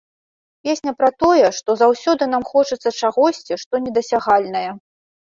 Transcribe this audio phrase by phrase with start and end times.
[0.67, 4.63] Песня пра тое, што заўсёды нам хочацца чагосьці, што недасягальнае.